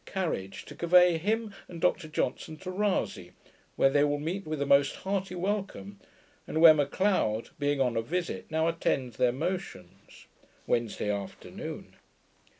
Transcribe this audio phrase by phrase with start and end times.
[0.17, 3.33] ]carriage, to convey him and Dr Johnson to Rasay,
[3.75, 5.99] where they will meet with a most hearty welcome,
[6.47, 10.25] and where Macleod, being on a visit, now attends their motions.
[10.65, 11.97] Wednesday afternoon.